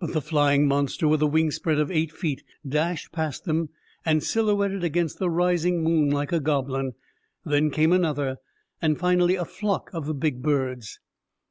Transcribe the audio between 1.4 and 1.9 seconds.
spread of